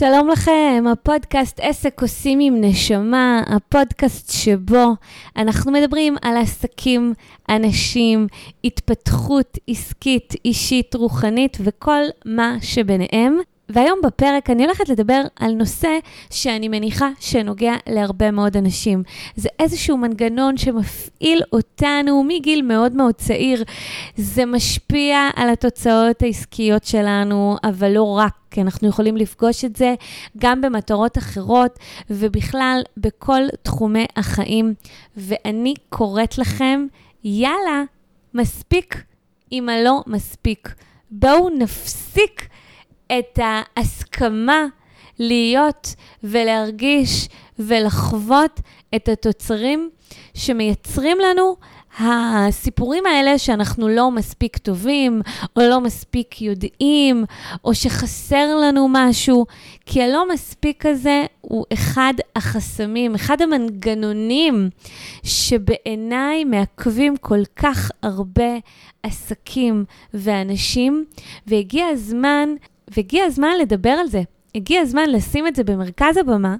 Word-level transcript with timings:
שלום 0.00 0.28
לכם, 0.28 0.84
הפודקאסט 0.92 1.60
עסק 1.62 2.02
עושים 2.02 2.38
עם 2.40 2.60
נשמה, 2.60 3.42
הפודקאסט 3.46 4.32
שבו 4.32 4.94
אנחנו 5.36 5.72
מדברים 5.72 6.16
על 6.22 6.36
עסקים, 6.36 7.14
אנשים, 7.48 8.26
התפתחות 8.64 9.58
עסקית, 9.68 10.34
אישית, 10.44 10.94
רוחנית 10.94 11.56
וכל 11.60 12.02
מה 12.24 12.56
שביניהם. 12.60 13.38
והיום 13.72 13.98
בפרק 14.04 14.50
אני 14.50 14.64
הולכת 14.64 14.88
לדבר 14.88 15.22
על 15.36 15.52
נושא 15.52 15.98
שאני 16.30 16.68
מניחה 16.68 17.08
שנוגע 17.20 17.72
להרבה 17.88 18.30
מאוד 18.30 18.56
אנשים. 18.56 19.02
זה 19.36 19.48
איזשהו 19.58 19.96
מנגנון 19.96 20.56
שמפעיל 20.56 21.42
אותנו 21.52 22.24
מגיל 22.24 22.62
מאוד 22.62 22.94
מאוד 22.94 23.14
צעיר. 23.14 23.64
זה 24.16 24.46
משפיע 24.46 25.28
על 25.36 25.50
התוצאות 25.50 26.22
העסקיות 26.22 26.84
שלנו, 26.84 27.56
אבל 27.64 27.92
לא 27.92 28.16
רק. 28.16 28.32
כי 28.50 28.60
אנחנו 28.60 28.88
יכולים 28.88 29.16
לפגוש 29.16 29.64
את 29.64 29.76
זה 29.76 29.94
גם 30.38 30.60
במטרות 30.60 31.18
אחרות 31.18 31.78
ובכלל 32.10 32.82
בכל 32.96 33.42
תחומי 33.62 34.06
החיים. 34.16 34.74
ואני 35.16 35.74
קוראת 35.88 36.38
לכם, 36.38 36.86
יאללה, 37.24 37.82
מספיק 38.34 39.04
עם 39.50 39.68
הלא 39.68 40.02
מספיק. 40.06 40.74
בואו 41.10 41.50
נפסיק 41.50 42.49
את 43.18 43.38
ההסכמה 43.42 44.66
להיות 45.18 45.94
ולהרגיש 46.22 47.28
ולחוות 47.58 48.60
את 48.94 49.08
התוצרים 49.08 49.90
שמייצרים 50.34 51.18
לנו 51.18 51.56
הסיפורים 51.98 53.06
האלה 53.06 53.38
שאנחנו 53.38 53.88
לא 53.88 54.10
מספיק 54.10 54.56
טובים, 54.56 55.22
או 55.56 55.62
לא 55.62 55.80
מספיק 55.80 56.42
יודעים, 56.42 57.24
או 57.64 57.74
שחסר 57.74 58.56
לנו 58.56 58.88
משהו, 58.90 59.46
כי 59.86 60.02
הלא 60.02 60.28
מספיק 60.28 60.86
הזה 60.86 61.24
הוא 61.40 61.64
אחד 61.72 62.14
החסמים, 62.36 63.14
אחד 63.14 63.42
המנגנונים 63.42 64.70
שבעיניי 65.22 66.44
מעכבים 66.44 67.16
כל 67.16 67.42
כך 67.56 67.90
הרבה 68.02 68.52
עסקים 69.02 69.84
ואנשים, 70.14 71.04
והגיע 71.46 71.86
הזמן 71.86 72.48
והגיע 72.96 73.24
הזמן 73.24 73.52
לדבר 73.60 73.90
על 73.90 74.06
זה. 74.06 74.22
הגיע 74.54 74.80
הזמן 74.80 75.10
לשים 75.10 75.46
את 75.46 75.56
זה 75.56 75.64
במרכז 75.64 76.16
הבמה, 76.16 76.56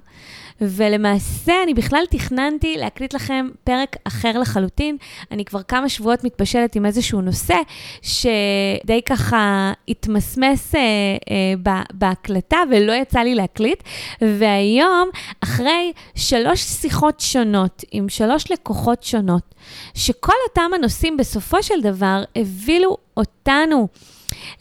ולמעשה 0.61 1.63
אני 1.63 1.73
בכלל 1.73 2.03
תכננתי 2.09 2.77
להקליט 2.77 3.13
לכם 3.13 3.49
פרק 3.63 3.95
אחר 4.03 4.39
לחלוטין. 4.39 4.97
אני 5.31 5.45
כבר 5.45 5.63
כמה 5.63 5.89
שבועות 5.89 6.23
מתבשלת 6.23 6.75
עם 6.75 6.85
איזשהו 6.85 7.21
נושא 7.21 7.55
שדי 8.01 9.01
ככה 9.05 9.73
התמסמס 9.87 10.75
אה, 10.75 10.79
אה, 10.81 11.83
בהקלטה 11.93 12.57
ולא 12.71 12.93
יצא 12.93 13.19
לי 13.19 13.35
להקליט, 13.35 13.83
והיום, 14.21 15.09
אחרי 15.43 15.91
שלוש 16.15 16.61
שיחות 16.61 17.19
שונות 17.19 17.83
עם 17.91 18.09
שלוש 18.09 18.51
לקוחות 18.51 19.03
שונות, 19.03 19.55
שכל 19.93 20.33
אותם 20.49 20.71
הנושאים 20.75 21.17
בסופו 21.17 21.63
של 21.63 21.81
דבר 21.81 22.23
הבילו 22.35 22.97
אותנו 23.17 23.87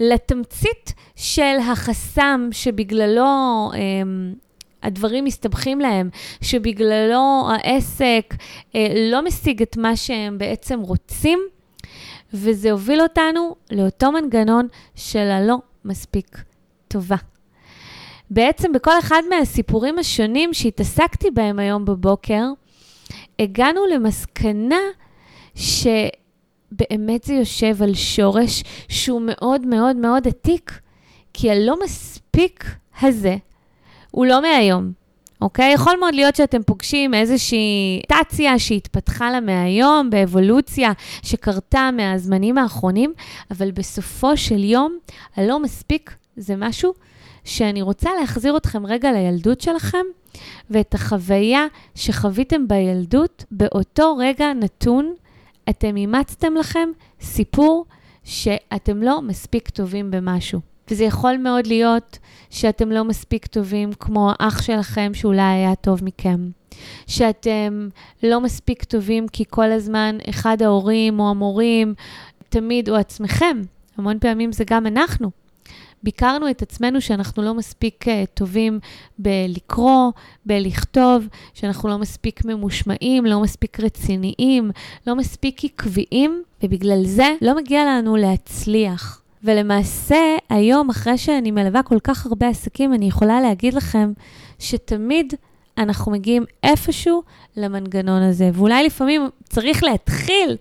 לתמצית 0.01 0.95
של 1.17 1.57
החסם 1.71 2.49
שבגללו 2.53 3.71
אה, 3.75 3.79
הדברים 4.83 5.25
מסתבכים 5.25 5.81
להם, 5.81 6.11
שבגללו 6.41 7.49
העסק 7.51 8.35
אה, 8.75 8.87
לא 9.11 9.25
משיג 9.25 9.63
את 9.63 9.77
מה 9.77 9.97
שהם 9.97 10.39
בעצם 10.39 10.81
רוצים, 10.81 11.39
וזה 12.35 12.71
הוביל 12.71 13.01
אותנו 13.03 13.57
לאותו 13.71 14.13
מנגנון 14.13 14.67
של 14.95 15.31
הלא 15.31 15.57
מספיק 15.85 16.43
טובה. 16.89 17.17
בעצם 18.31 18.73
בכל 18.73 18.99
אחד 18.99 19.23
מהסיפורים 19.31 19.99
השונים 19.99 20.55
שהתעסקתי 20.55 21.31
בהם 21.31 21.59
היום 21.59 21.85
בבוקר, 21.85 22.45
הגענו 23.39 23.87
למסקנה 23.87 24.81
שבאמת 26.71 27.25
זה 27.25 27.35
יושב 27.35 27.83
על 27.83 27.95
שורש 27.95 28.65
שהוא 28.89 29.23
מאוד 29.25 29.67
מאוד 29.67 29.97
מאוד 29.97 30.29
עתיק, 30.29 30.81
כי 31.35 31.51
הלא 31.51 31.77
מספיק 31.85 32.65
הזה 33.03 33.37
הוא 34.11 34.27
לא 34.27 34.43
מהיום, 34.43 34.93
אוקיי? 35.41 35.73
יכול 35.73 35.97
מאוד 36.01 36.15
להיות 36.15 36.37
שאתם 36.37 36.63
פוגשים 36.63 37.15
איזושהי 37.15 38.03
טציה 38.09 38.59
שהתפתחה 38.59 39.31
לה 39.31 39.41
מהיום, 39.41 40.11
באבולוציה 40.11 40.93
שקרתה 41.23 41.91
מהזמנים 41.97 42.59
האחרונים, 42.59 43.13
אבל 43.51 43.71
בסופו 43.71 44.37
של 44.37 44.65
יום, 44.65 44.99
הלא 45.37 45.59
מספיק 45.59 46.15
זה 46.37 46.57
משהו 46.57 46.93
שאני 47.45 47.83
רוצה 47.83 48.11
להחזיר 48.21 48.57
אתכם 48.57 48.87
רגע 48.87 49.13
לילדות 49.13 49.61
שלכם, 49.61 50.05
ואת 50.71 50.95
החוויה 50.95 51.67
שחוויתם 51.95 52.69
בילדות, 52.69 53.45
באותו 53.51 54.17
רגע 54.17 54.53
נתון, 54.53 55.15
אתם 55.71 55.97
אימצתם 55.97 56.55
לכם 56.55 56.89
סיפור 57.21 57.85
שאתם 58.25 59.03
לא 59.03 59.23
מספיק 59.23 59.69
טובים 59.69 60.11
במשהו. 60.11 60.61
וזה 60.91 61.05
יכול 61.05 61.37
מאוד 61.37 61.67
להיות 61.67 62.19
שאתם 62.51 62.93
לא 62.93 63.05
מספיק 63.05 63.47
טובים 63.47 63.93
כמו 63.93 64.33
האח 64.39 64.63
שלכם 64.63 65.11
שאולי 65.15 65.43
היה 65.43 65.75
טוב 65.75 66.05
מכם. 66.05 66.51
שאתם 67.07 67.89
לא 68.23 68.41
מספיק 68.41 68.85
טובים 68.85 69.29
כי 69.29 69.45
כל 69.51 69.73
הזמן 69.73 70.19
אחד 70.31 70.63
ההורים 70.63 71.21
או 71.21 71.31
המורים, 71.31 71.95
תמיד, 72.49 72.89
או 72.89 72.97
עצמכם, 72.97 73.63
המון 73.97 74.19
פעמים 74.19 74.53
זה 74.53 74.65
גם 74.67 74.87
אנחנו. 74.87 75.31
ביקרנו 76.03 76.51
את 76.51 76.63
עצמנו 76.63 77.01
שאנחנו 77.01 77.43
לא 77.43 77.55
מספיק 77.55 78.05
uh, 78.09 78.11
טובים 78.35 78.79
בלקרוא, 79.19 80.13
בלכתוב, 80.47 81.29
שאנחנו 81.55 81.89
לא 81.89 81.99
מספיק 81.99 82.45
ממושמעים, 82.45 83.27
לא 83.27 83.41
מספיק 83.41 83.81
רציניים, 83.81 84.71
לא 85.07 85.17
מספיק 85.17 85.65
עקביים, 85.65 86.43
ובגלל 86.63 87.05
זה 87.05 87.35
לא 87.43 87.57
מגיע 87.57 87.85
לנו 87.85 88.17
להצליח. 88.17 89.23
ולמעשה, 89.45 90.37
היום, 90.49 90.91
אחרי 90.91 91.19
שאני 91.19 91.51
מלווה 91.51 91.83
כל 91.83 91.99
כך 92.05 92.27
הרבה 92.27 92.49
עסקים, 92.49 92.95
אני 92.95 93.07
יכולה 93.07 93.41
להגיד 93.41 93.75
לכם 93.75 94.13
שתמיד 94.59 95.35
אנחנו 95.79 96.13
מגיעים 96.13 96.45
איפשהו 96.63 97.23
למנגנון 97.57 98.23
הזה. 98.23 98.51
ואולי 98.55 98.85
לפעמים 98.87 99.29
צריך 99.49 99.83
להתחיל 99.85 100.57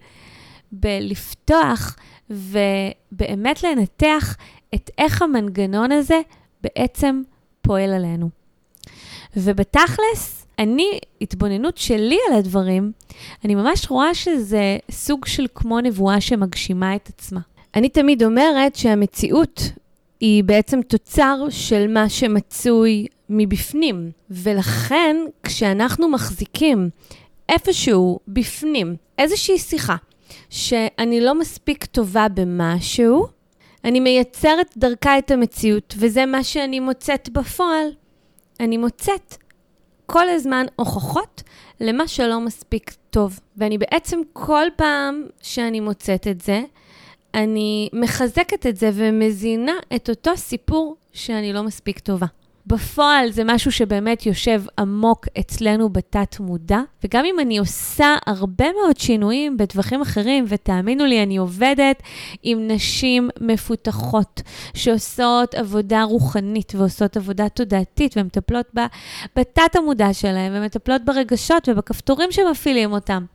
בלפתוח 0.71 1.95
ובאמת 2.29 3.63
לנתח 3.63 4.35
את 4.75 4.89
איך 4.97 5.21
המנגנון 5.21 5.91
הזה 5.91 6.21
בעצם 6.63 7.21
פועל 7.61 7.93
עלינו. 7.93 8.29
ובתכלס, 9.37 10.45
אני, 10.59 10.99
התבוננות 11.21 11.77
שלי 11.77 12.17
על 12.29 12.37
הדברים, 12.37 12.91
אני 13.45 13.55
ממש 13.55 13.89
רואה 13.89 14.13
שזה 14.13 14.77
סוג 14.91 15.25
של 15.25 15.45
כמו 15.55 15.81
נבואה 15.81 16.21
שמגשימה 16.21 16.95
את 16.95 17.09
עצמה. 17.09 17.39
אני 17.75 17.89
תמיד 17.89 18.23
אומרת 18.23 18.75
שהמציאות 18.75 19.61
היא 20.19 20.43
בעצם 20.43 20.81
תוצר 20.81 21.35
של 21.49 21.87
מה 21.87 22.09
שמצוי 22.09 23.05
מבפנים, 23.29 24.11
ולכן 24.29 25.17
כשאנחנו 25.43 26.09
מחזיקים 26.09 26.89
איפשהו 27.49 28.19
בפנים 28.27 28.95
איזושהי 29.17 29.57
שיחה 29.57 29.95
שאני 30.49 31.21
לא 31.21 31.39
מספיק 31.39 31.85
טובה 31.85 32.27
במשהו, 32.33 33.27
אני 33.83 33.99
מייצרת 33.99 34.73
דרכה 34.77 35.17
את 35.17 35.31
המציאות, 35.31 35.93
וזה 35.97 36.25
מה 36.25 36.43
שאני 36.43 36.79
מוצאת 36.79 37.29
בפועל. 37.29 37.87
אני 38.59 38.77
מוצאת 38.77 39.37
כל 40.05 40.29
הזמן 40.29 40.65
הוכחות 40.75 41.43
למה 41.79 42.07
שלא 42.07 42.39
מספיק 42.39 42.93
טוב. 43.09 43.39
ואני 43.57 43.77
בעצם 43.77 44.21
כל 44.33 44.65
פעם 44.75 45.25
שאני 45.41 45.79
מוצאת 45.79 46.27
את 46.27 46.41
זה, 46.41 46.61
אני 47.33 47.89
מחזקת 47.93 48.65
את 48.65 48.77
זה 48.77 48.91
ומזינה 48.93 49.75
את 49.95 50.09
אותו 50.09 50.37
סיפור 50.37 50.95
שאני 51.13 51.53
לא 51.53 51.63
מספיק 51.63 51.99
טובה. 51.99 52.25
בפועל 52.69 53.31
זה 53.31 53.43
משהו 53.45 53.71
שבאמת 53.71 54.25
יושב 54.25 54.63
עמוק 54.79 55.25
אצלנו 55.39 55.89
בתת-מודע, 55.89 56.79
וגם 57.03 57.25
אם 57.25 57.39
אני 57.39 57.57
עושה 57.57 58.15
הרבה 58.25 58.65
מאוד 58.81 58.97
שינויים 58.97 59.57
בטווחים 59.57 60.01
אחרים, 60.01 60.45
ותאמינו 60.47 61.05
לי, 61.05 61.23
אני 61.23 61.37
עובדת 61.37 62.03
עם 62.43 62.67
נשים 62.67 63.29
מפותחות 63.41 64.41
שעושות 64.73 65.55
עבודה 65.55 66.03
רוחנית 66.03 66.73
ועושות 66.75 67.17
עבודה 67.17 67.49
תודעתית 67.49 68.13
ומטפלות 68.17 68.65
בתת-המודע 69.35 70.13
שלהם 70.13 70.53
ומטפלות 70.55 71.05
ברגשות 71.05 71.69
ובכפתורים 71.69 72.31
שמפעילים 72.31 72.91
אותם. 72.91 73.25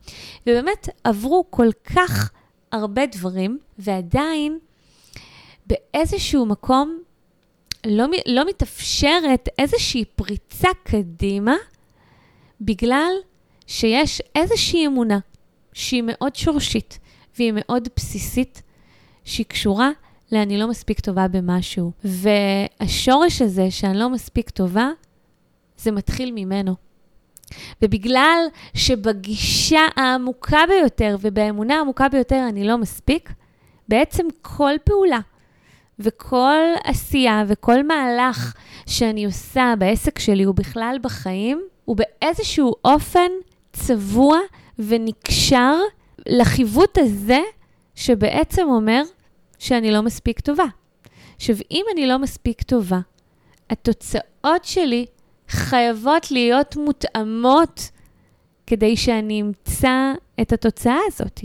ובאמת 0.47 0.89
עברו 1.03 1.45
כל 1.49 1.69
כך 1.95 2.31
הרבה 2.71 3.05
דברים, 3.05 3.59
ועדיין 3.79 4.59
באיזשהו 5.67 6.45
מקום 6.45 6.99
לא, 7.85 8.05
לא 8.25 8.45
מתאפשרת 8.47 9.49
איזושהי 9.59 10.05
פריצה 10.05 10.69
קדימה, 10.83 11.55
בגלל 12.61 13.11
שיש 13.67 14.21
איזושהי 14.35 14.87
אמונה 14.87 15.19
שהיא 15.73 16.03
מאוד 16.05 16.35
שורשית 16.35 16.99
והיא 17.37 17.53
מאוד 17.55 17.87
בסיסית, 17.95 18.61
שהיא 19.23 19.45
קשורה 19.45 19.89
ל"אני 20.31 20.57
לא 20.57 20.67
מספיק 20.67 20.99
טובה 20.99 21.27
במשהו". 21.27 21.91
והשורש 22.03 23.41
הזה, 23.41 23.71
שאני 23.71 23.97
לא 23.97 24.09
מספיק 24.09 24.49
טובה, 24.49 24.89
זה 25.77 25.91
מתחיל 25.91 26.31
ממנו. 26.35 26.75
ובגלל 27.81 28.37
שבגישה 28.73 29.81
העמוקה 29.95 30.59
ביותר 30.67 31.17
ובאמונה 31.21 31.75
העמוקה 31.75 32.09
ביותר 32.09 32.45
אני 32.49 32.67
לא 32.67 32.77
מספיק, 32.77 33.31
בעצם 33.87 34.27
כל 34.41 34.73
פעולה 34.83 35.19
וכל 35.99 36.61
עשייה 36.83 37.43
וכל 37.47 37.83
מהלך 37.83 38.53
שאני 38.85 39.25
עושה 39.25 39.73
בעסק 39.79 40.19
שלי 40.19 40.45
ובכלל 40.45 40.97
בחיים, 41.01 41.61
הוא 41.85 41.97
באיזשהו 41.97 42.73
אופן 42.85 43.31
צבוע 43.73 44.37
ונקשר 44.79 45.75
לחיווט 46.27 46.97
הזה 46.97 47.39
שבעצם 47.95 48.67
אומר 48.67 49.01
שאני 49.59 49.91
לא 49.91 50.01
מספיק 50.01 50.39
טובה. 50.39 50.65
עכשיו, 51.35 51.55
אם 51.71 51.85
אני 51.93 52.07
לא 52.07 52.19
מספיק 52.19 52.61
טובה, 52.61 52.99
התוצאות 53.69 54.63
שלי 54.63 55.05
חייבות 55.47 56.31
להיות 56.31 56.75
מותאמות 56.75 57.89
כדי 58.67 58.97
שאני 58.97 59.41
אמצא 59.41 60.13
את 60.41 60.53
התוצאה 60.53 60.97
הזאת. 61.07 61.41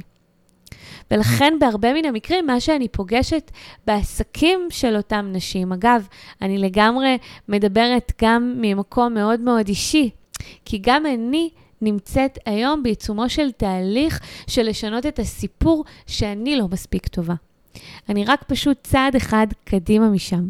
ולכן 1.11 1.55
בהרבה 1.61 1.93
מן 1.93 2.05
המקרים, 2.05 2.47
מה 2.47 2.61
שאני 2.61 2.89
פוגשת 2.89 3.51
בעסקים 3.87 4.61
של 4.71 4.97
אותן 4.97 5.31
נשים, 5.33 5.73
אגב, 5.73 6.07
אני 6.43 6.59
לגמרי 6.59 7.19
מדברת 7.49 8.12
גם 8.23 8.55
ממקום 8.61 9.15
מאוד 9.15 9.41
מאוד 9.41 9.69
אישי, 9.69 10.11
כי 10.65 10.79
גם 10.79 11.07
אני 11.07 11.51
נמצאת 11.83 12.39
היום 12.47 12.83
בעיצומו 12.83 13.29
של 13.29 13.53
תהליך 13.53 14.21
של 14.47 14.62
לשנות 14.62 15.07
את 15.07 15.19
הסיפור 15.19 15.85
שאני 16.07 16.57
לא 16.57 16.69
מספיק 16.69 17.07
טובה. 17.07 17.35
אני 18.09 18.25
רק 18.25 18.45
פשוט 18.45 18.79
צעד 18.83 19.17
אחד 19.17 19.47
קדימה 19.65 20.09
משם. 20.09 20.49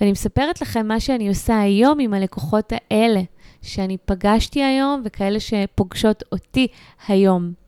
ואני 0.00 0.12
מספרת 0.12 0.60
לכם 0.60 0.88
מה 0.88 1.00
שאני 1.00 1.28
עושה 1.28 1.60
היום 1.60 2.00
עם 2.00 2.14
הלקוחות 2.14 2.72
האלה, 2.72 3.20
שאני 3.62 3.96
פגשתי 4.04 4.62
היום 4.62 5.02
וכאלה 5.04 5.40
שפוגשות 5.40 6.22
אותי 6.32 6.66
היום. 7.08 7.63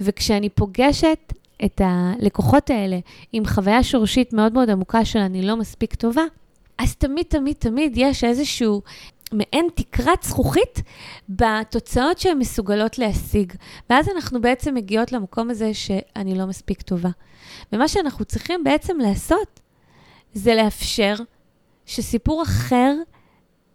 וכשאני 0.00 0.48
פוגשת 0.48 1.32
את 1.64 1.80
הלקוחות 1.84 2.70
האלה 2.70 2.98
עם 3.32 3.46
חוויה 3.46 3.82
שורשית 3.82 4.32
מאוד 4.32 4.52
מאוד 4.52 4.70
עמוקה 4.70 5.04
של 5.04 5.18
אני 5.18 5.42
לא 5.42 5.56
מספיק 5.56 5.94
טובה, 5.94 6.22
אז 6.78 6.96
תמיד, 6.96 7.26
תמיד, 7.28 7.56
תמיד 7.58 7.92
יש 7.96 8.24
איזשהו 8.24 8.82
מעין 9.32 9.68
תקרת 9.74 10.22
זכוכית 10.22 10.82
בתוצאות 11.28 12.18
שהן 12.18 12.38
מסוגלות 12.38 12.98
להשיג. 12.98 13.52
ואז 13.90 14.08
אנחנו 14.08 14.40
בעצם 14.40 14.74
מגיעות 14.74 15.12
למקום 15.12 15.50
הזה 15.50 15.74
שאני 15.74 16.34
לא 16.34 16.46
מספיק 16.46 16.82
טובה. 16.82 17.10
ומה 17.72 17.88
שאנחנו 17.88 18.24
צריכים 18.24 18.64
בעצם 18.64 18.98
לעשות 18.98 19.60
זה 20.34 20.54
לאפשר 20.54 21.14
שסיפור 21.86 22.42
אחר 22.42 22.94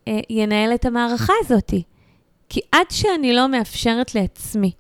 אה, 0.08 0.20
ינהל 0.30 0.76
את 0.76 0.86
המערכה 0.86 1.34
הזאת. 1.40 1.74
כי 2.50 2.60
עד 2.72 2.86
שאני 2.90 3.34
לא 3.34 3.48
מאפשרת 3.48 4.16
לעצמי 4.16 4.72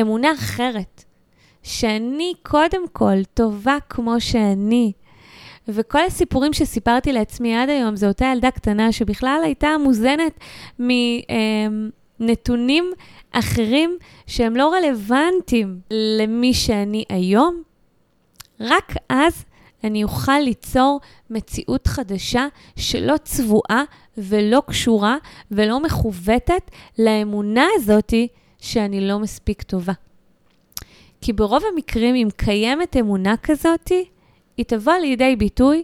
אמונה 0.00 0.32
אחרת, 0.32 1.04
שאני 1.62 2.32
קודם 2.42 2.88
כל 2.92 3.24
טובה 3.34 3.76
כמו 3.88 4.20
שאני, 4.20 4.92
וכל 5.68 6.04
הסיפורים 6.06 6.52
שסיפרתי 6.52 7.12
לעצמי 7.12 7.56
עד 7.56 7.68
היום, 7.68 7.96
זה 7.96 8.08
אותה 8.08 8.24
ילדה 8.24 8.50
קטנה 8.50 8.92
שבכלל 8.92 9.40
הייתה 9.44 9.68
מוזנת 9.78 10.40
מנתונים 12.20 12.84
אחרים 13.32 13.98
שהם 14.26 14.56
לא 14.56 14.74
רלוונטיים 14.74 15.80
למי 15.90 16.54
שאני 16.54 17.04
היום, 17.08 17.62
רק 18.60 18.92
אז 19.08 19.44
אני 19.84 20.04
אוכל 20.04 20.38
ליצור 20.38 21.00
מציאות 21.30 21.86
חדשה 21.86 22.46
שלא 22.76 23.14
צבועה 23.24 23.82
ולא 24.18 24.62
קשורה 24.66 25.16
ולא 25.50 25.80
מכוותת 25.80 26.70
לאמונה 26.98 27.66
הזאתי 27.76 28.28
שאני 28.64 29.00
לא 29.00 29.18
מספיק 29.18 29.62
טובה. 29.62 29.92
כי 31.20 31.32
ברוב 31.32 31.62
המקרים, 31.72 32.14
אם 32.14 32.28
קיימת 32.36 32.96
אמונה 32.96 33.36
כזאתי, 33.36 34.04
היא 34.56 34.66
תבוא 34.66 34.92
לידי 34.92 35.36
ביטוי 35.36 35.82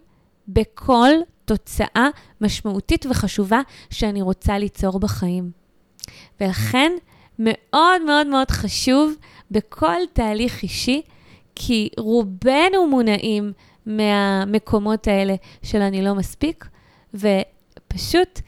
בכל 0.48 1.10
תוצאה 1.44 2.08
משמעותית 2.40 3.06
וחשובה 3.06 3.60
שאני 3.90 4.22
רוצה 4.22 4.58
ליצור 4.58 5.00
בחיים. 5.00 5.50
ולכן, 6.40 6.92
מאוד 7.38 8.02
מאוד 8.06 8.26
מאוד 8.26 8.50
חשוב 8.50 9.12
בכל 9.50 10.00
תהליך 10.12 10.62
אישי, 10.62 11.02
כי 11.54 11.88
רובנו 11.98 12.86
מונעים 12.90 13.52
מהמקומות 13.86 15.06
האלה 15.06 15.34
של 15.62 15.80
אני 15.80 16.02
לא 16.02 16.14
מספיק, 16.14 16.68
ופשוט 17.14 18.40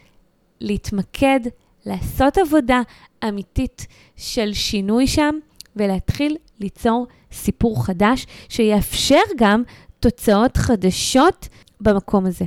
להתמקד, 0.61 1.40
לעשות 1.87 2.38
עבודה 2.38 2.81
אמיתית 3.29 3.87
של 4.17 4.52
שינוי 4.52 5.06
שם, 5.06 5.34
ולהתחיל 5.76 6.37
ליצור 6.61 7.06
סיפור 7.32 7.84
חדש, 7.87 8.26
שיאפשר 8.49 9.20
גם 9.37 9.62
תוצאות 10.00 10.56
חדשות 10.56 11.49
במקום 11.81 12.26
הזה. 12.26 12.44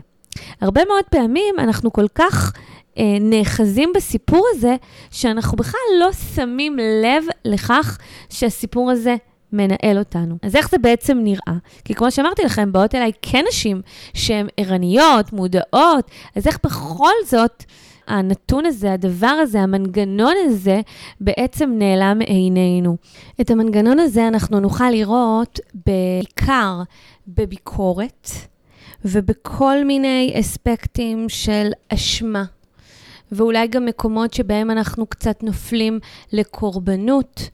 הרבה 0.62 0.82
מאוד 0.86 1.04
פעמים 1.12 1.56
אנחנו 1.60 1.94
כל 1.94 2.08
כך 2.16 2.54
אה, 2.98 3.04
נאחזים 3.22 3.92
בסיפור 3.96 4.46
הזה, 4.52 4.76
שאנחנו 5.12 5.58
בכלל 5.58 5.80
לא 6.00 6.12
שמים 6.36 6.78
לב 6.78 7.24
לכך 7.46 7.98
שהסיפור 8.30 8.92
הזה 8.92 9.16
מנהל 9.54 9.98
אותנו. 10.00 10.38
אז 10.42 10.56
איך 10.56 10.70
זה 10.70 10.78
בעצם 10.78 11.18
נראה? 11.18 11.58
כי 11.86 11.94
כמו 11.94 12.12
שאמרתי 12.12 12.42
לכם, 12.44 12.72
באות 12.72 12.96
אליי 12.96 13.12
כן 13.22 13.46
נשים 13.50 13.82
שהן 14.14 14.48
ערניות, 14.58 15.34
מודעות, 15.34 16.12
אז 16.36 16.48
איך 16.48 16.60
בכל 16.64 17.14
זאת 17.26 17.64
הנתון 18.08 18.66
הזה, 18.66 18.94
הדבר 18.94 19.28
הזה, 19.28 19.62
המנגנון 19.62 20.34
הזה, 20.46 20.82
בעצם 21.22 21.72
נעלם 21.78 22.20
מעינינו. 22.20 22.98
את 23.42 23.52
המנגנון 23.52 24.00
הזה 24.00 24.28
אנחנו 24.28 24.60
נוכל 24.60 24.90
לראות 24.90 25.60
בעיקר 25.74 26.82
בביקורת 27.28 28.30
ובכל 29.06 29.86
מיני 29.86 30.36
אספקטים 30.40 31.30
של 31.30 31.70
אשמה. 31.90 32.44
ואולי 33.32 33.68
גם 33.68 33.86
מקומות 33.86 34.34
שבהם 34.34 34.72
אנחנו 34.72 35.06
קצת 35.06 35.44
נופלים 35.44 36.00
לקורבנות. 36.34 37.50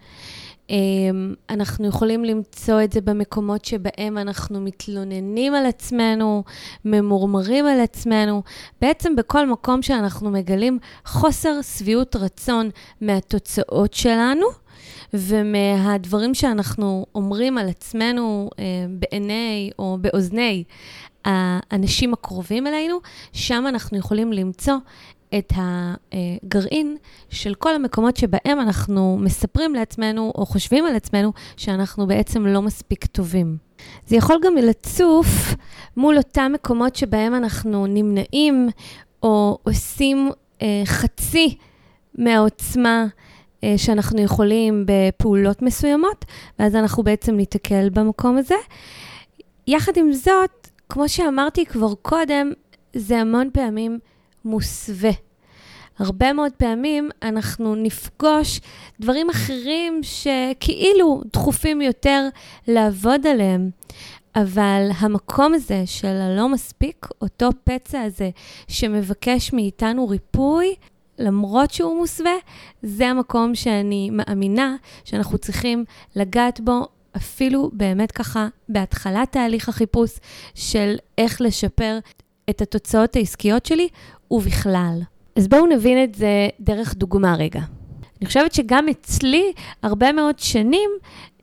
אמ, 0.72 1.34
אנחנו 1.50 1.88
יכולים 1.88 2.26
למצוא 2.26 2.82
את 2.84 2.92
זה 2.92 3.02
במקומות 3.02 3.66
שבהם 3.66 4.18
אנחנו 4.18 4.62
מתלוננים 4.62 5.56
על 5.56 5.66
עצמנו, 5.66 6.44
ממורמרים 6.86 7.66
על 7.66 7.80
עצמנו, 7.80 8.44
בעצם 8.82 9.16
בכל 9.16 9.50
מקום 9.50 9.82
שאנחנו 9.82 10.32
מגלים 10.32 10.80
חוסר 11.06 11.62
שביעות 11.62 12.16
רצון 12.16 12.70
מהתוצאות 13.02 13.94
שלנו. 13.94 14.46
ומהדברים 15.14 16.34
שאנחנו 16.34 17.06
אומרים 17.16 17.58
על 17.58 17.70
עצמנו 17.70 18.50
אה, 18.60 18.64
בעיני 18.90 19.72
או 19.80 19.98
באוזני 20.02 20.64
האנשים 21.26 22.14
הקרובים 22.14 22.68
אלינו, 22.68 22.98
שם 23.34 23.66
אנחנו 23.68 23.98
יכולים 23.98 24.34
למצוא 24.34 24.76
את 25.38 25.54
הגרעין 25.56 26.98
של 27.30 27.54
כל 27.56 27.76
המקומות 27.76 28.18
שבהם 28.18 28.60
אנחנו 28.60 29.18
מספרים 29.22 29.76
לעצמנו 29.76 30.32
או 30.36 30.46
חושבים 30.46 30.86
על 30.86 30.96
עצמנו 30.96 31.34
שאנחנו 31.58 32.08
בעצם 32.08 32.46
לא 32.46 32.62
מספיק 32.62 33.06
טובים. 33.06 33.58
זה 34.08 34.16
יכול 34.16 34.40
גם 34.44 34.56
לצוף 34.56 35.56
מול 35.98 36.18
אותם 36.18 36.52
מקומות 36.56 36.96
שבהם 36.96 37.36
אנחנו 37.36 37.86
נמנעים 37.88 38.70
או 39.24 39.58
עושים 39.64 40.30
אה, 40.62 40.82
חצי 40.86 41.58
מהעוצמה 42.18 43.06
אה, 43.64 43.74
שאנחנו 43.78 44.22
יכולים 44.22 44.86
בפעולות 44.86 45.62
מסוימות, 45.62 46.26
ואז 46.60 46.76
אנחנו 46.76 47.04
בעצם 47.04 47.36
ניתקל 47.36 47.90
במקום 47.90 48.38
הזה. 48.38 48.56
יחד 49.68 49.92
עם 49.96 50.14
זאת, 50.14 50.61
כמו 50.94 51.10
שאמרתי 51.10 51.66
כבר 51.66 51.94
קודם, 52.02 52.52
זה 52.94 53.20
המון 53.20 53.50
פעמים 53.54 54.00
מוסווה. 54.46 55.12
הרבה 56.00 56.34
מאוד 56.34 56.52
פעמים 56.58 57.10
אנחנו 57.24 57.76
נפגוש 57.76 58.60
דברים 59.00 59.30
אחרים 59.30 60.02
שכאילו 60.04 61.22
דחופים 61.34 61.82
יותר 61.82 62.28
לעבוד 62.68 63.28
עליהם. 63.28 63.70
אבל 64.36 64.90
המקום 64.98 65.54
הזה 65.54 65.84
של 65.86 66.08
הלא 66.08 66.50
מספיק, 66.50 67.08
אותו 67.22 67.50
פצע 67.64 68.02
הזה 68.02 68.30
שמבקש 68.68 69.54
מאיתנו 69.54 70.10
ריפוי, 70.10 70.76
למרות 71.20 71.72
שהוא 71.72 71.98
מוסווה, 71.98 72.36
זה 72.84 73.08
המקום 73.08 73.56
שאני 73.56 74.10
מאמינה 74.10 74.76
שאנחנו 75.04 75.38
צריכים 75.38 75.86
לגעת 76.16 76.60
בו 76.60 76.88
אפילו 77.18 77.70
באמת 77.74 78.12
ככה 78.12 78.48
בהתחלת 78.70 79.32
תהליך 79.32 79.70
החיפוש 79.70 80.12
של 80.56 80.96
איך 81.18 81.42
לשפר 81.42 82.00
את 82.50 82.62
התוצאות 82.62 83.16
העסקיות 83.16 83.66
שלי 83.66 83.88
ובכלל. 84.32 85.00
אז 85.36 85.48
בואו 85.48 85.66
נבין 85.66 86.04
את 86.04 86.16
זה 86.16 86.48
דרך 86.60 86.96
דוגמה 86.96 87.36
רגע. 87.36 87.62
אני 88.22 88.28
חושבת 88.28 88.54
שגם 88.54 88.90
אצלי, 88.90 89.54
הרבה 89.84 90.12
מאוד 90.12 90.40
שנים, 90.40 90.90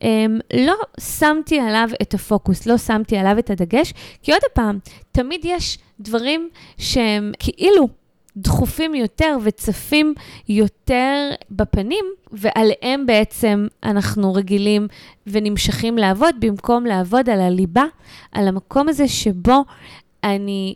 אמ, 0.01 0.39
לא 0.53 0.75
שמתי 0.99 1.59
עליו 1.59 1.89
את 2.01 2.13
הפוקוס, 2.13 2.65
לא 2.65 2.77
שמתי 2.77 3.17
עליו 3.17 3.39
את 3.39 3.49
הדגש, 3.49 3.93
כי 4.21 4.31
עוד 4.31 4.41
פעם, 4.53 4.79
תמיד 5.11 5.41
יש 5.43 5.77
דברים 5.99 6.49
שהם 6.77 7.31
כאילו 7.39 7.87
דחופים 8.37 8.95
יותר 8.95 9.37
וצפים 9.43 10.13
יותר 10.49 11.29
בפנים, 11.51 12.05
ועליהם 12.31 13.05
בעצם 13.05 13.67
אנחנו 13.83 14.33
רגילים 14.33 14.87
ונמשכים 15.27 15.97
לעבוד, 15.97 16.35
במקום 16.39 16.85
לעבוד 16.85 17.29
על 17.29 17.41
הליבה, 17.41 17.85
על 18.31 18.47
המקום 18.47 18.89
הזה 18.89 19.07
שבו 19.07 19.63
אני 20.23 20.75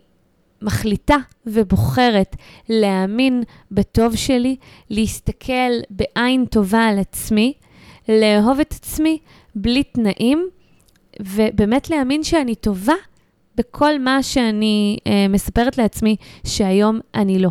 מחליטה 0.62 1.16
ובוחרת 1.46 2.36
להאמין 2.68 3.42
בטוב 3.70 4.16
שלי, 4.16 4.56
להסתכל 4.90 5.72
בעין 5.90 6.44
טובה 6.44 6.86
על 6.86 6.98
עצמי, 6.98 7.52
לאהוב 8.08 8.60
את 8.60 8.72
עצמי 8.72 9.18
בלי 9.54 9.82
תנאים, 9.82 10.48
ובאמת 11.20 11.90
להאמין 11.90 12.24
שאני 12.24 12.54
טובה 12.54 12.94
בכל 13.56 13.98
מה 13.98 14.22
שאני 14.22 14.96
אה, 15.06 15.26
מספרת 15.28 15.78
לעצמי 15.78 16.16
שהיום 16.46 17.00
אני 17.14 17.38
לא. 17.38 17.48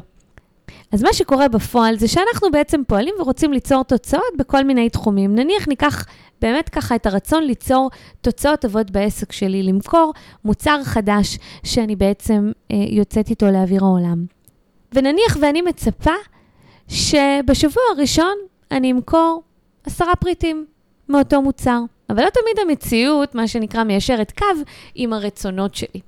אז 0.91 1.03
מה 1.03 1.13
שקורה 1.13 1.47
בפועל 1.47 1.97
זה 1.97 2.07
שאנחנו 2.07 2.51
בעצם 2.51 2.81
פועלים 2.87 3.15
ורוצים 3.19 3.53
ליצור 3.53 3.83
תוצאות 3.83 4.37
בכל 4.37 4.63
מיני 4.63 4.89
תחומים. 4.89 5.35
נניח 5.35 5.67
ניקח 5.67 6.05
באמת 6.41 6.69
ככה 6.69 6.95
את 6.95 7.05
הרצון 7.05 7.43
ליצור 7.43 7.89
תוצאות 8.21 8.61
טובות 8.61 8.91
בעסק 8.91 9.31
שלי, 9.31 9.63
למכור 9.63 10.13
מוצר 10.45 10.83
חדש 10.83 11.37
שאני 11.63 11.95
בעצם 11.95 12.51
אה, 12.71 12.77
יוצאת 12.89 13.29
איתו 13.29 13.45
לאוויר 13.45 13.83
העולם. 13.83 14.25
ונניח 14.93 15.37
ואני 15.41 15.61
מצפה 15.61 16.11
שבשבוע 16.87 17.83
הראשון 17.95 18.35
אני 18.71 18.91
אמכור 18.91 19.43
עשרה 19.85 20.15
פריטים 20.15 20.65
מאותו 21.09 21.41
מוצר. 21.41 21.79
אבל 22.09 22.23
לא 22.23 22.29
תמיד 22.29 22.69
המציאות, 22.69 23.35
מה 23.35 23.47
שנקרא, 23.47 23.83
מיישרת 23.83 24.31
קו 24.37 24.45
עם 24.95 25.13
הרצונות 25.13 25.75
שלי. 25.75 26.01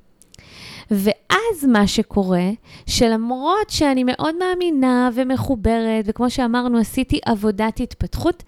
ואז 0.91 1.65
מה 1.67 1.87
שקורה, 1.87 2.49
שלמרות 2.87 3.69
שאני 3.69 4.03
מאוד 4.03 4.35
מאמינה 4.39 5.09
ומחוברת, 5.13 6.05
וכמו 6.05 6.29
שאמרנו, 6.29 6.77
עשיתי 6.77 7.19
עבודת 7.25 7.79
התפתחות, 7.79 8.43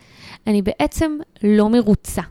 אני 0.48 0.62
בעצם 0.62 1.18
לא 1.44 1.70
מרוצה. 1.70 2.22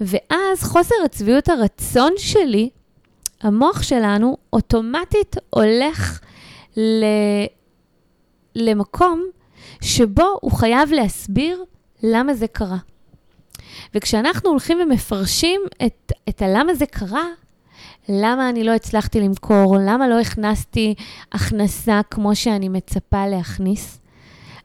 ואז 0.00 0.62
חוסר 0.62 0.94
הצביעות 1.04 1.48
הרצון 1.48 2.12
שלי, 2.16 2.70
המוח 3.40 3.82
שלנו 3.82 4.36
אוטומטית 4.52 5.36
הולך 5.50 6.20
ל... 6.76 7.04
למקום 8.56 9.24
שבו 9.80 10.38
הוא 10.40 10.52
חייב 10.52 10.92
להסביר 10.92 11.64
למה 12.02 12.34
זה 12.34 12.46
קרה. 12.46 12.78
וכשאנחנו 13.94 14.50
הולכים 14.50 14.78
ומפרשים 14.82 15.60
את, 15.86 16.12
את 16.28 16.42
הלמה 16.42 16.74
זה 16.74 16.86
קרה, 16.86 17.24
למה 18.08 18.48
אני 18.48 18.64
לא 18.64 18.72
הצלחתי 18.72 19.20
למכור, 19.20 19.76
למה 19.80 20.08
לא 20.08 20.20
הכנסתי 20.20 20.94
הכנסה 21.32 22.00
כמו 22.10 22.34
שאני 22.34 22.68
מצפה 22.68 23.26
להכניס, 23.26 24.00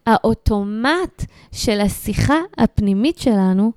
האוטומט 0.06 1.26
של 1.52 1.82
השיחה 1.82 2.38
הפנימית 2.58 3.18
שלנו 3.18 3.72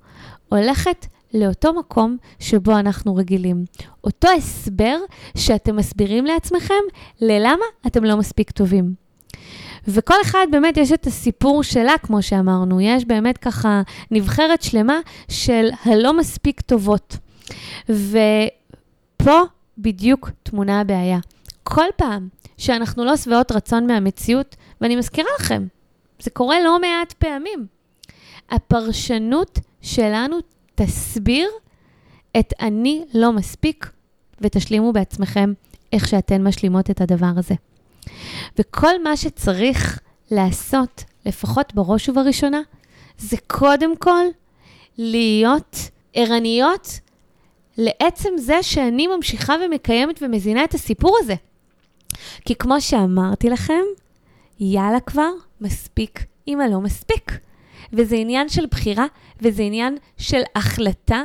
הולכת 0.49 1.05
לאותו 1.33 1.73
מקום 1.73 2.17
שבו 2.39 2.79
אנחנו 2.79 3.15
רגילים. 3.15 3.65
אותו 4.03 4.27
הסבר 4.37 4.97
שאתם 5.37 5.75
מסבירים 5.75 6.25
לעצמכם 6.25 6.83
ללמה 7.21 7.65
אתם 7.87 8.03
לא 8.03 8.17
מספיק 8.17 8.51
טובים. 8.51 9.02
וכל 9.87 10.15
אחד 10.21 10.47
באמת 10.51 10.77
יש 10.77 10.91
את 10.91 11.07
הסיפור 11.07 11.63
שלה, 11.63 11.97
כמו 12.03 12.21
שאמרנו. 12.21 12.81
יש 12.81 13.05
באמת 13.05 13.37
ככה 13.37 13.81
נבחרת 14.11 14.61
שלמה 14.61 14.99
של 15.29 15.69
הלא 15.85 16.17
מספיק 16.17 16.61
טובות. 16.61 17.17
ופה 17.89 19.39
בדיוק 19.77 20.29
תמונה 20.43 20.81
הבעיה. 20.81 21.19
כל 21.63 21.85
פעם 21.95 22.27
שאנחנו 22.57 23.05
לא 23.05 23.17
שבעות 23.17 23.51
רצון 23.51 23.87
מהמציאות, 23.87 24.55
ואני 24.81 24.95
מזכירה 24.95 25.29
לכם, 25.39 25.67
זה 26.19 26.29
קורה 26.29 26.55
לא 26.63 26.79
מעט 26.81 27.13
פעמים, 27.13 27.67
הפרשנות 28.49 29.59
שלנו 29.81 30.37
תסביר 30.75 31.49
את 32.39 32.53
אני 32.59 33.05
לא 33.13 33.31
מספיק, 33.31 33.91
ותשלימו 34.41 34.93
בעצמכם 34.93 35.53
איך 35.93 36.07
שאתן 36.07 36.43
משלימות 36.43 36.89
את 36.89 37.01
הדבר 37.01 37.31
הזה. 37.37 37.55
וכל 38.59 39.03
מה 39.03 39.17
שצריך 39.17 39.99
לעשות, 40.31 41.03
לפחות 41.25 41.73
בראש 41.73 42.09
ובראשונה, 42.09 42.61
זה 43.17 43.37
קודם 43.47 43.97
כל 43.97 44.25
להיות 44.97 45.77
ערניות 46.13 46.99
לעצם 47.77 48.29
זה 48.37 48.63
שאני 48.63 49.07
ממשיכה 49.07 49.55
ומקיימת 49.65 50.19
ומזינה 50.21 50.63
את 50.63 50.73
הסיפור 50.73 51.17
הזה. 51.19 51.35
כי 52.45 52.55
כמו 52.55 52.81
שאמרתי 52.81 53.49
לכם, 53.49 53.81
יאללה 54.59 54.99
כבר, 54.99 55.29
מספיק 55.61 56.25
אם 56.47 56.61
הלא 56.61 56.79
מספיק. 56.79 57.31
וזה 57.93 58.15
עניין 58.15 58.49
של 58.49 58.65
בחירה, 58.65 59.05
וזה 59.41 59.63
עניין 59.63 59.97
של 60.17 60.41
החלטה, 60.55 61.21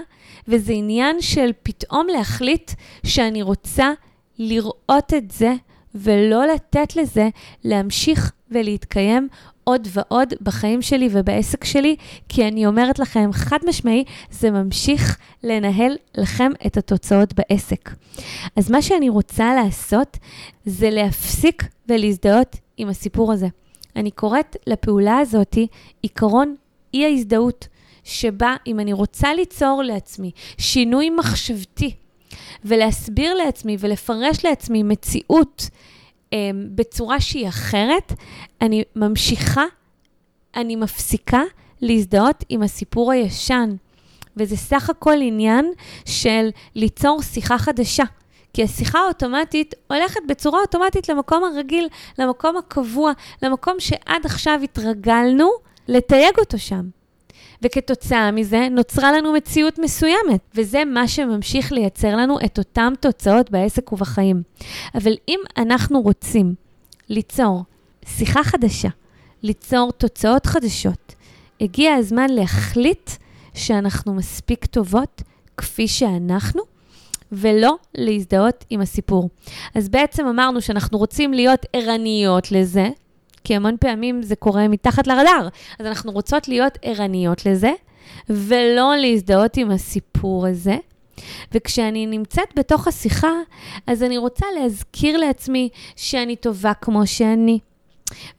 וזה 0.49 0.73
עניין 0.73 1.21
של 1.21 1.51
פתאום 1.63 2.07
להחליט 2.07 2.71
שאני 3.07 3.43
רוצה 3.43 3.93
לראות 4.39 5.15
את 5.17 5.31
זה 5.31 5.55
ולא 5.95 6.47
לתת 6.47 6.97
לזה 6.97 7.29
להמשיך 7.65 8.33
ולהתקיים 8.51 9.29
עוד 9.65 9.89
ועוד 9.93 10.35
בחיים 10.43 10.83
שלי 10.83 11.09
ובעסק 11.13 11.65
שלי, 11.65 11.97
כי 12.29 12.49
אני 12.49 12.67
אומרת 12.67 12.99
לכם, 12.99 13.31
חד 13.33 13.59
משמעי, 13.69 14.05
זה 14.31 14.51
ממשיך 14.51 15.19
לנהל 15.43 15.97
לכם 16.17 16.53
את 16.67 16.77
התוצאות 16.77 17.35
בעסק. 17.35 17.91
אז 18.57 18.71
מה 18.71 18.83
שאני 18.83 19.09
רוצה 19.09 19.55
לעשות 19.55 20.19
זה 20.65 20.91
להפסיק 20.91 21.65
ולהזדהות 21.89 22.57
עם 22.77 22.89
הסיפור 22.89 23.33
הזה. 23.33 23.47
אני 23.97 24.11
קוראת 24.11 24.57
לפעולה 24.67 25.19
הזאת 25.19 25.59
עיקרון 26.03 26.55
אי 26.95 27.05
ההזדהות, 27.05 27.69
שבה 28.05 28.57
אם 28.67 28.81
אני 28.81 28.93
רוצה 28.93 29.35
ליצור 29.35 29.83
לעצמי 29.83 30.31
שינוי 30.59 31.11
מחשבתי, 31.11 31.95
ולהסביר 32.65 33.35
לעצמי 33.35 33.77
ולפרש 33.81 34.45
לעצמי 34.45 34.83
מציאות 34.83 35.69
אה, 36.33 36.51
בצורה 36.75 37.21
שהיא 37.21 37.49
אחרת, 37.49 38.13
אני 38.61 38.83
ממשיכה, 38.97 39.65
אני 40.57 40.77
מפסיקה 40.77 41.43
להזדהות 41.81 42.45
עם 42.49 42.63
הסיפור 42.63 43.13
הישן. 43.13 43.77
וזה 44.37 44.57
סך 44.57 44.91
הכל 44.91 45.17
עניין 45.23 45.73
של 46.05 46.49
ליצור 46.75 47.23
שיחה 47.23 47.59
חדשה. 47.59 48.05
כי 48.53 48.63
השיחה 48.63 48.99
האוטומטית 48.99 49.75
הולכת 49.91 50.21
בצורה 50.29 50.61
אוטומטית 50.61 51.09
למקום 51.09 51.45
הרגיל, 51.45 51.89
למקום 52.19 52.57
הקבוע, 52.57 53.13
למקום 53.43 53.75
שעד 53.79 54.25
עכשיו 54.27 54.61
התרגלנו 54.65 55.51
לתייג 55.89 56.39
אותו 56.39 56.59
שם. 56.59 56.98
וכתוצאה 57.63 58.31
מזה 58.31 58.69
נוצרה 58.71 59.13
לנו 59.13 59.33
מציאות 59.33 59.79
מסוימת, 59.79 60.41
וזה 60.55 60.85
מה 60.85 61.09
שממשיך 61.09 61.73
לייצר 61.73 62.17
לנו 62.17 62.39
את 62.45 62.59
אותן 62.59 62.93
תוצאות 63.01 63.51
בעסק 63.51 63.93
ובחיים. 63.93 64.43
אבל 64.95 65.13
אם 65.29 65.41
אנחנו 65.57 66.01
רוצים 66.01 66.55
ליצור 67.09 67.65
שיחה 68.05 68.45
חדשה, 68.45 68.89
ליצור 69.43 69.93
תוצאות 69.93 70.47
חדשות, 70.47 71.15
הגיע 71.61 71.95
הזמן 71.95 72.31
להחליט 72.31 73.11
שאנחנו 73.55 74.15
מספיק 74.15 74.65
טובות 74.65 75.23
כפי 75.57 75.89
שאנחנו, 75.89 76.63
ולא 77.33 77.77
להזדהות 77.95 78.65
עם 78.71 78.81
הסיפור. 78.81 79.29
אז 79.75 79.89
בעצם 79.89 80.27
אמרנו 80.27 80.61
שאנחנו 80.61 80.99
רוצים 80.99 81.33
להיות 81.33 81.67
ערניות 81.73 82.53
לזה, 82.53 82.89
כי 83.49 83.57
המון 83.57 83.77
פעמים 83.81 84.23
זה 84.23 84.37
קורה 84.37 84.69
מתחת 84.69 85.07
לרדאר. 85.07 85.49
אז 85.79 85.87
אנחנו 85.87 86.13
רוצות 86.13 86.49
להיות 86.49 86.79
ערניות 86.83 87.47
לזה, 87.47 87.73
ולא 88.31 88.97
להזדהות 88.97 89.57
עם 89.57 89.71
הסיפור 89.71 90.47
הזה. 90.47 90.77
וכשאני 91.53 92.07
נמצאת 92.07 92.49
בתוך 92.57 92.89
השיחה, 92.89 93.33
אז 93.87 94.03
אני 94.03 94.19
רוצה 94.19 94.47
להזכיר 94.61 95.17
לעצמי 95.17 95.69
שאני 95.97 96.37
טובה 96.37 96.75
כמו 96.75 97.07
שאני. 97.07 97.59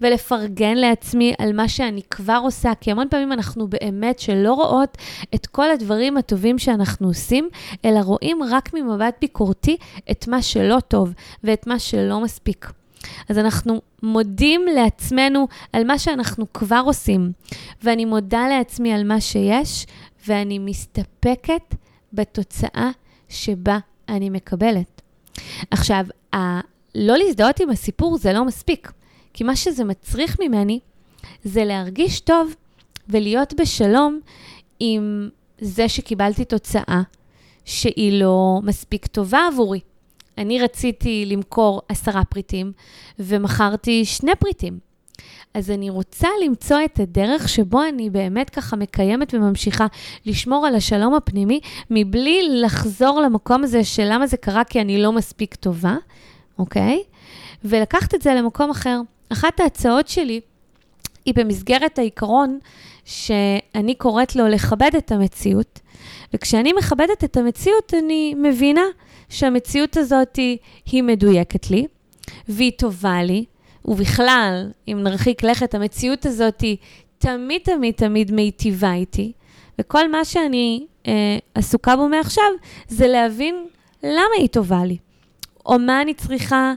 ולפרגן 0.02 0.78
לעצמי 0.78 1.34
על 1.38 1.54
מה 1.54 1.70
שאני 1.70 2.02
כבר 2.10 2.40
עושה, 2.44 2.72
כי 2.82 2.92
המון 2.92 3.08
פעמים 3.10 3.32
אנחנו 3.32 3.68
באמת 3.68 4.20
שלא 4.20 4.54
רואות 4.54 4.98
את 5.36 5.48
כל 5.48 5.72
הדברים 5.72 6.18
הטובים 6.18 6.60
שאנחנו 6.60 7.08
עושים, 7.08 7.50
אלא 7.86 8.00
רואים 8.00 8.40
רק 8.50 8.74
ממבט 8.74 9.16
ביקורתי 9.22 9.78
את 10.12 10.28
מה 10.28 10.42
שלא 10.42 10.80
טוב 10.88 11.14
ואת 11.44 11.68
מה 11.68 11.80
שלא 11.80 12.20
מספיק. 12.20 12.79
אז 13.30 13.38
אנחנו 13.38 13.82
מודים 14.04 14.62
לעצמנו 14.76 15.48
על 15.74 15.84
מה 15.84 16.00
שאנחנו 16.00 16.54
כבר 16.54 16.82
עושים, 16.86 17.32
ואני 17.84 18.06
מודה 18.06 18.48
לעצמי 18.48 18.94
על 18.94 19.04
מה 19.04 19.22
שיש, 19.22 19.86
ואני 20.28 20.60
מסתפקת 20.60 21.76
בתוצאה 22.14 22.90
שבה 23.30 23.78
אני 24.10 24.30
מקבלת. 24.30 25.02
עכשיו, 25.72 26.06
ה- 26.36 26.60
לא 26.96 27.18
להזדהות 27.18 27.60
עם 27.60 27.70
הסיפור 27.70 28.18
זה 28.18 28.34
לא 28.34 28.46
מספיק, 28.46 28.92
כי 29.34 29.44
מה 29.44 29.56
שזה 29.56 29.84
מצריך 29.84 30.38
ממני 30.40 30.80
זה 31.44 31.66
להרגיש 31.66 32.20
טוב 32.20 32.56
ולהיות 33.10 33.54
בשלום 33.62 34.20
עם 34.80 35.30
זה 35.62 35.90
שקיבלתי 35.90 36.46
תוצאה 36.46 37.02
שהיא 37.66 38.20
לא 38.24 38.60
מספיק 38.64 39.06
טובה 39.08 39.40
עבורי. 39.54 39.80
אני 40.40 40.60
רציתי 40.60 41.26
למכור 41.26 41.82
עשרה 41.90 42.24
פריטים 42.26 42.72
ומכרתי 43.20 44.06
שני 44.06 44.32
פריטים. 44.40 44.80
אז 45.54 45.72
אני 45.72 45.90
רוצה 45.90 46.28
למצוא 46.46 46.78
את 46.86 47.00
הדרך 47.00 47.50
שבו 47.50 47.84
אני 47.84 48.10
באמת 48.10 48.50
ככה 48.50 48.76
מקיימת 48.76 49.34
וממשיכה 49.34 49.88
לשמור 50.26 50.68
על 50.68 50.76
השלום 50.76 51.16
הפנימי, 51.16 51.60
מבלי 51.90 52.62
לחזור 52.62 53.22
למקום 53.22 53.64
הזה 53.64 53.84
של 53.84 54.08
למה 54.12 54.28
זה 54.28 54.38
קרה 54.38 54.64
כי 54.64 54.82
אני 54.82 55.02
לא 55.02 55.12
מספיק 55.12 55.56
טובה, 55.56 55.96
אוקיי? 56.60 57.04
ולקחת 57.64 58.16
את 58.16 58.22
זה 58.22 58.34
למקום 58.34 58.70
אחר. 58.70 59.02
אחת 59.30 59.60
ההצעות 59.60 60.08
שלי 60.08 60.42
היא 61.30 61.46
במסגרת 61.46 62.00
העיקרון 62.00 62.60
שאני 63.06 63.96
קוראת 63.96 64.36
לו 64.36 64.48
לכבד 64.48 64.92
את 64.98 65.12
המציאות, 65.12 65.80
וכשאני 66.34 66.74
מכבדת 66.74 67.24
את 67.24 67.38
המציאות, 67.38 67.94
אני 67.94 68.34
מבינה 68.38 68.82
שהמציאות 69.30 69.98
הזאת 69.98 70.36
היא 70.86 71.04
מדויקת 71.04 71.72
לי, 71.72 71.88
והיא 72.48 72.72
טובה 72.78 73.24
לי, 73.24 73.46
ובכלל, 73.86 74.72
אם 74.88 75.00
נרחיק 75.04 75.44
לכת, 75.44 75.76
המציאות 75.76 76.26
הזאת 76.26 76.62
היא 76.62 76.78
תמיד, 77.18 77.62
תמיד, 77.64 77.94
תמיד 77.94 78.32
מיטיבה 78.32 78.94
איתי, 78.94 79.32
וכל 79.80 80.12
מה 80.12 80.26
שאני 80.26 80.86
אה, 81.08 81.38
עסוקה 81.56 81.96
בו 81.96 82.10
מעכשיו 82.10 82.50
זה 82.88 83.08
להבין 83.08 83.66
למה 84.04 84.36
היא 84.38 84.48
טובה 84.48 84.86
לי, 84.86 84.98
או 85.66 85.80
מה 85.80 86.02
אני 86.02 86.14
צריכה 86.14 86.74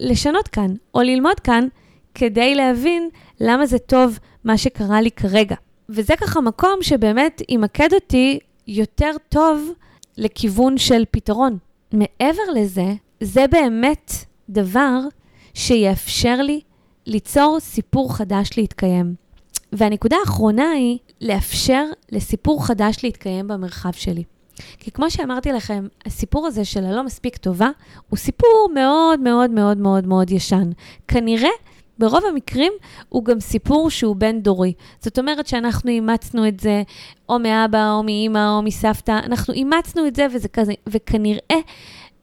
לשנות 0.00 0.48
כאן, 0.48 0.74
או 0.94 1.00
ללמוד 1.00 1.40
כאן, 1.40 1.68
כדי 2.14 2.54
להבין 2.54 3.08
למה 3.44 3.66
זה 3.66 3.78
טוב 3.78 4.18
מה 4.44 4.58
שקרה 4.58 5.00
לי 5.00 5.10
כרגע. 5.10 5.56
וזה 5.88 6.16
ככה 6.16 6.40
מקום 6.40 6.78
שבאמת 6.82 7.42
ימקד 7.48 7.94
אותי 7.94 8.38
יותר 8.66 9.10
טוב 9.28 9.70
לכיוון 10.16 10.78
של 10.78 11.04
פתרון. 11.10 11.58
מעבר 11.92 12.42
לזה, 12.54 12.94
זה 13.20 13.44
באמת 13.50 14.12
דבר 14.48 14.98
שיאפשר 15.54 16.42
לי 16.42 16.60
ליצור 17.06 17.58
סיפור 17.60 18.16
חדש 18.16 18.50
להתקיים. 18.56 19.14
והנקודה 19.72 20.16
האחרונה 20.20 20.70
היא 20.70 20.98
לאפשר 21.20 21.84
לסיפור 22.12 22.66
חדש 22.66 22.96
להתקיים 23.02 23.48
במרחב 23.48 23.92
שלי. 23.92 24.24
כי 24.78 24.90
כמו 24.90 25.10
שאמרתי 25.10 25.52
לכם, 25.52 25.86
הסיפור 26.06 26.46
הזה 26.46 26.64
של 26.64 26.84
הלא 26.84 27.04
מספיק 27.04 27.36
טובה, 27.36 27.70
הוא 28.08 28.16
סיפור 28.16 28.70
מאוד 28.74 29.20
מאוד 29.20 29.50
מאוד 29.50 29.78
מאוד 29.78 30.06
מאוד 30.06 30.30
ישן. 30.30 30.70
כנראה, 31.08 31.50
ברוב 31.98 32.24
המקרים, 32.28 32.72
הוא 33.08 33.24
גם 33.24 33.40
סיפור 33.40 33.90
שהוא 33.90 34.16
בין-דורי. 34.16 34.72
זאת 35.00 35.18
אומרת 35.18 35.46
שאנחנו 35.46 35.90
אימצנו 35.90 36.48
את 36.48 36.60
זה 36.60 36.82
או 37.28 37.38
מאבא, 37.38 37.92
או 37.92 38.02
מאימא, 38.02 38.56
או 38.56 38.62
מסבתא, 38.62 39.18
אנחנו 39.24 39.54
אימצנו 39.54 40.06
את 40.06 40.16
זה, 40.16 40.26
וזה 40.34 40.48
כזה, 40.48 40.72
וכנראה 40.86 41.58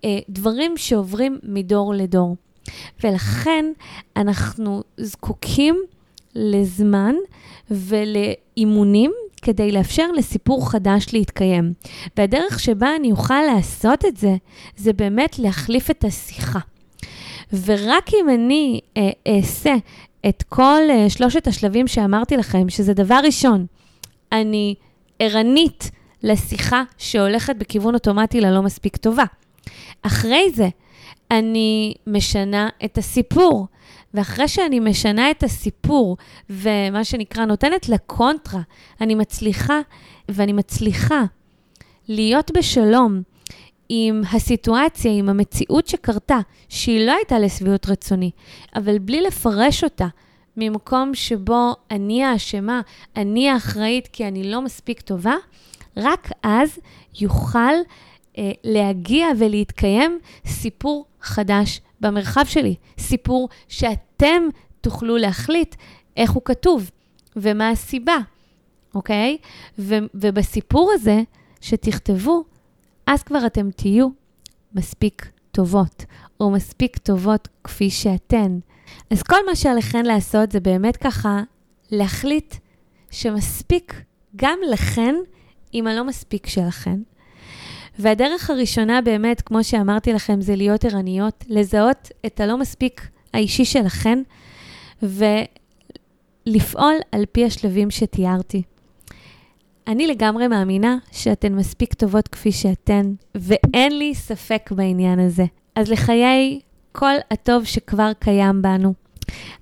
אה, 0.05 0.19
דברים 0.29 0.77
שעוברים 0.77 1.39
מדור 1.43 1.93
לדור. 1.93 2.35
ולכן 3.03 3.65
אנחנו 4.17 4.83
זקוקים 4.97 5.81
לזמן 6.35 7.15
ולאימונים 7.71 9.11
כדי 9.41 9.71
לאפשר 9.71 10.11
לסיפור 10.11 10.71
חדש 10.71 11.05
להתקיים. 11.13 11.73
והדרך 12.17 12.59
שבה 12.59 12.95
אני 12.95 13.11
אוכל 13.11 13.41
לעשות 13.55 14.05
את 14.05 14.17
זה, 14.17 14.35
זה 14.77 14.93
באמת 14.93 15.39
להחליף 15.39 15.91
את 15.91 16.03
השיחה. 16.03 16.59
ורק 17.53 18.09
אם 18.13 18.29
אני 18.29 18.79
אה, 18.97 19.09
אעשה 19.27 19.75
את 20.29 20.43
כל 20.49 20.81
אה, 20.89 21.09
שלושת 21.09 21.47
השלבים 21.47 21.87
שאמרתי 21.87 22.37
לכם, 22.37 22.69
שזה 22.69 22.93
דבר 22.93 23.19
ראשון, 23.23 23.65
אני 24.31 24.75
ערנית 25.19 25.91
לשיחה 26.23 26.83
שהולכת 26.97 27.55
בכיוון 27.55 27.93
אוטומטי 27.93 28.41
ללא 28.41 28.61
מספיק 28.61 28.97
טובה. 28.97 29.23
אחרי 30.01 30.51
זה, 30.53 30.69
אני 31.31 31.93
משנה 32.07 32.69
את 32.85 32.97
הסיפור. 32.97 33.67
ואחרי 34.13 34.47
שאני 34.47 34.79
משנה 34.79 35.31
את 35.31 35.43
הסיפור, 35.43 36.17
ומה 36.49 37.03
שנקרא, 37.03 37.45
נותנת 37.45 37.89
לקונטרה, 37.89 38.61
אני 39.01 39.15
מצליחה, 39.15 39.79
ואני 40.29 40.53
מצליחה 40.53 41.23
להיות 42.07 42.51
בשלום 42.51 43.21
עם 43.89 44.21
הסיטואציה, 44.33 45.11
עם 45.11 45.29
המציאות 45.29 45.87
שקרתה, 45.87 46.39
שהיא 46.69 47.05
לא 47.05 47.11
הייתה 47.11 47.39
לשביעות 47.39 47.89
רצוני, 47.89 48.31
אבל 48.75 48.99
בלי 48.99 49.21
לפרש 49.21 49.83
אותה 49.83 50.07
ממקום 50.57 51.15
שבו 51.15 51.75
אני 51.91 52.23
האשמה, 52.23 52.81
אני 53.15 53.49
האחראית 53.49 54.07
כי 54.07 54.27
אני 54.27 54.51
לא 54.51 54.61
מספיק 54.61 55.01
טובה, 55.01 55.35
רק 55.97 56.29
אז 56.43 56.79
יוכל 57.19 57.73
אה, 58.37 58.51
להגיע 58.63 59.27
ולהתקיים 59.39 60.19
סיפור 60.45 61.05
חדש 61.21 61.81
במרחב 62.01 62.45
שלי. 62.45 62.75
סיפור 62.99 63.49
שאתם 63.67 64.43
תוכלו 64.81 65.17
להחליט 65.17 65.75
איך 66.17 66.31
הוא 66.31 66.41
כתוב 66.45 66.91
ומה 67.35 67.69
הסיבה, 67.69 68.17
אוקיי? 68.95 69.37
ו- 69.79 69.97
ובסיפור 70.13 70.91
הזה 70.93 71.21
שתכתבו, 71.61 72.43
אז 73.09 73.23
כבר 73.23 73.45
אתם 73.45 73.71
תהיו 73.71 74.07
מספיק 74.73 75.31
טובות, 75.51 76.05
או 76.39 76.51
מספיק 76.51 76.97
טובות 76.97 77.47
כפי 77.63 77.89
שאתן. 77.89 78.59
אז 79.11 79.23
כל 79.23 79.45
מה 79.45 79.55
שעליכן 79.55 80.05
לעשות 80.05 80.51
זה 80.51 80.59
באמת 80.59 80.97
ככה 80.97 81.43
להחליט 81.91 82.55
שמספיק 83.11 84.01
גם 84.35 84.59
לכן 84.71 85.15
עם 85.71 85.87
הלא 85.87 86.03
מספיק 86.03 86.47
שלכן. 86.47 86.99
והדרך 87.99 88.49
הראשונה 88.49 89.01
באמת, 89.01 89.41
כמו 89.41 89.63
שאמרתי 89.63 90.13
לכם, 90.13 90.41
זה 90.41 90.55
להיות 90.55 90.85
ערניות, 90.85 91.43
לזהות 91.47 92.09
את 92.25 92.39
הלא 92.39 92.57
מספיק 92.57 93.07
האישי 93.33 93.65
שלכן, 93.65 94.19
ולפעול 95.03 96.95
על 97.11 97.25
פי 97.31 97.45
השלבים 97.45 97.91
שתיארתי. 97.91 98.63
אני 99.89 100.07
לגמרי 100.07 100.47
מאמינה 100.47 100.97
שאתן 101.11 101.53
מספיק 101.53 101.93
טובות 101.93 102.27
כפי 102.27 102.51
שאתן, 102.51 103.13
ואין 103.35 103.97
לי 103.97 104.15
ספק 104.15 104.69
בעניין 104.71 105.19
הזה. 105.19 105.45
אז 105.75 105.91
לחיי 105.91 106.59
כל 106.91 107.13
הטוב 107.31 107.63
שכבר 107.63 108.11
קיים 108.19 108.61
בנו. 108.61 108.93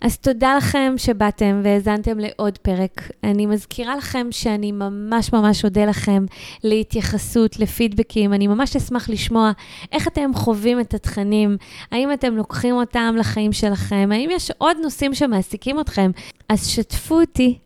אז 0.02 0.18
תודה 0.18 0.58
לכם 0.58 0.94
שבאתם 0.98 1.62
והאזנתם 1.63 2.20
לעוד 2.20 2.58
פרק. 2.58 3.12
אני 3.24 3.46
מזכירה 3.46 3.96
לכם 3.96 4.28
שאני 4.32 4.72
ממש 4.72 5.34
ממש 5.34 5.63
אודה 5.63 5.86
לכם 5.86 6.26
להתייחסות, 6.63 7.60
לפידבקים. 7.60 8.34
אני 8.34 8.48
ממש 8.48 8.76
אשמח 8.76 9.10
לשמוע 9.10 9.52
איך 9.92 10.08
אתם 10.08 10.32
חווים 10.34 10.80
את 10.80 10.94
התכנים, 10.94 11.58
האם 11.92 12.13
אתם 12.13 12.36
לוקחים 12.36 12.76
אותם 12.76 13.16
לחיים 13.18 13.54
שלכם, 13.54 14.10
האם 14.12 14.30
יש 14.32 14.52
עוד 14.58 14.78
נושאים 14.82 15.13
שמעסיקים 15.13 15.80
אתכם. 15.80 16.12
אז 16.50 16.68
שתפו 16.68 17.22
אותי 17.22 17.58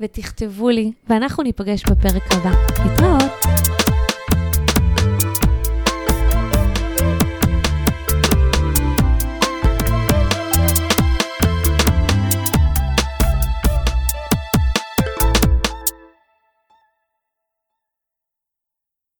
ותכתבו 0.00 0.68
לי, 0.68 0.92
ואנחנו 1.08 1.42
ניפגש 1.42 1.82
בפרק 1.90 2.22
הבא. 2.32 2.50
להתראות. 2.84 3.75